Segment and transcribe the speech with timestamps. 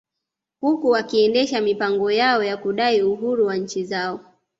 [0.59, 4.19] Huku wakiendesha mipango yao ya kudai uhuru wa nchi zao